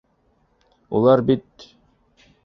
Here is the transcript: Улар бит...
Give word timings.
Улар 0.99 1.21
бит... 1.27 1.67